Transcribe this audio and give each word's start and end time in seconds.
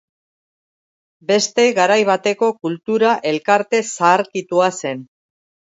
Beste 1.31 1.67
garai 1.81 1.99
bateko 2.11 2.49
Kultura 2.65 3.15
elkarte 3.35 3.87
zaharkitua 3.95 4.77
zen. 4.83 5.11